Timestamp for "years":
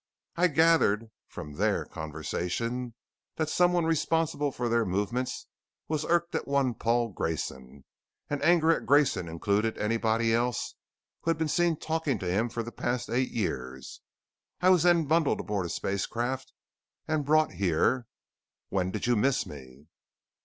13.29-14.01